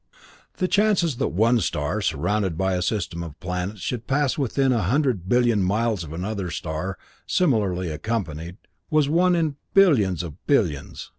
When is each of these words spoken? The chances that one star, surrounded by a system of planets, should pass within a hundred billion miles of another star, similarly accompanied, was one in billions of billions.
The 0.57 0.67
chances 0.67 1.17
that 1.17 1.27
one 1.27 1.59
star, 1.59 2.01
surrounded 2.01 2.57
by 2.57 2.73
a 2.73 2.81
system 2.81 3.21
of 3.21 3.39
planets, 3.39 3.81
should 3.81 4.07
pass 4.07 4.35
within 4.35 4.71
a 4.73 4.81
hundred 4.81 5.29
billion 5.29 5.61
miles 5.61 6.03
of 6.03 6.11
another 6.11 6.49
star, 6.49 6.97
similarly 7.27 7.91
accompanied, 7.91 8.57
was 8.89 9.07
one 9.07 9.35
in 9.35 9.57
billions 9.75 10.23
of 10.23 10.43
billions. 10.47 11.09